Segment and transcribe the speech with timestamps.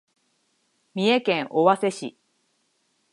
[0.95, 2.17] 三重県尾鷲市